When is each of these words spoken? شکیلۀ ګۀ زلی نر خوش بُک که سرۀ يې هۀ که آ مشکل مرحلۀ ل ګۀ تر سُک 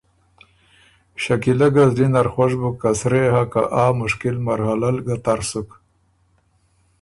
شکیلۀ 1.23 1.67
ګۀ 1.73 1.83
زلی 1.91 2.07
نر 2.13 2.27
خوش 2.33 2.51
بُک 2.59 2.75
که 2.81 2.89
سرۀ 2.99 3.17
يې 3.23 3.29
هۀ 3.33 3.43
که 3.51 3.61
آ 3.83 3.85
مشکل 3.99 4.35
مرحلۀ 4.45 4.89
ل 4.95 4.97
ګۀ 5.05 5.15
تر 5.23 5.39
سُک 5.49 5.69